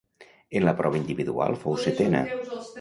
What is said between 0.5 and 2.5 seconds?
En la prova individual fou setena.